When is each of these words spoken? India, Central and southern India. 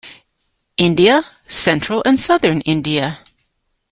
India, 0.77 1.23
Central 1.47 2.01
and 2.07 2.19
southern 2.19 2.61
India. 2.61 3.19